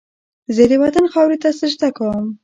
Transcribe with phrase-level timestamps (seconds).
[0.55, 2.25] زه د وطن خاورې ته سجده کوم